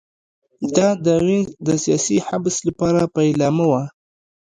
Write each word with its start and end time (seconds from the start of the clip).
دا 0.75 0.87
د 1.05 1.07
وینز 1.25 1.49
د 1.67 1.69
سیاسي 1.83 2.17
حبس 2.27 2.55
لپاره 2.67 3.01
پیلامه 3.15 3.65
وه 3.71 3.83